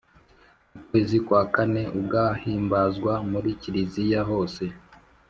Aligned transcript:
mu 0.73 0.81
kwezi 0.89 1.17
kwa 1.25 1.41
kane 1.53 1.81
ugahimbazwa 1.99 3.13
muri 3.31 3.49
kiliziya 3.61 4.21
hose 4.29 4.63